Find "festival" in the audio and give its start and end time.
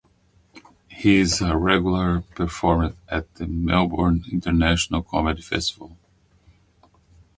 5.43-5.95